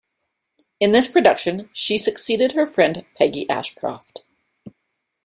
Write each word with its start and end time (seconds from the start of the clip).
In 0.79 0.93
this 0.93 1.05
production, 1.07 1.69
she 1.73 1.99
succeeded 1.99 2.53
her 2.53 2.65
friend 2.65 3.05
Peggy 3.15 3.47
Ashcroft. 3.47 4.23